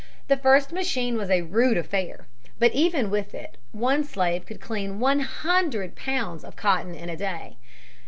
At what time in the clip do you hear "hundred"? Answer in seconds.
5.19-5.95